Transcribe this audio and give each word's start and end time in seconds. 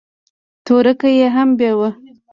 تورکى 0.65 1.09
يې 1.19 1.27
هم 1.35 1.49
بېوه. 1.57 1.89